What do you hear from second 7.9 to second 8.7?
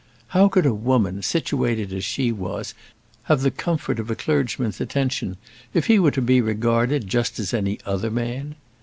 man?